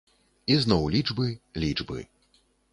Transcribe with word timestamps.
І 0.53 0.57
зноў 0.63 0.87
лічбы, 0.95 1.29
лічбы. 1.67 1.99